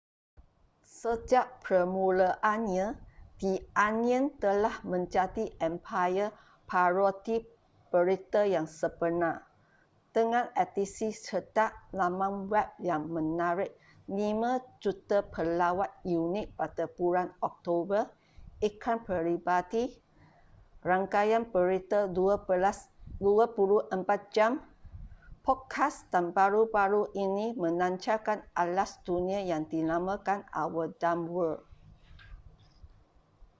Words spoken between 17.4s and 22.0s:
oktober iklan peribadi rangkaian berita